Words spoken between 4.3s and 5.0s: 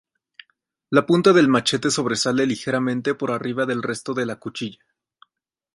cuchilla.